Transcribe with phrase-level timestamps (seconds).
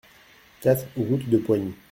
[0.61, 1.75] quatre route de Poigny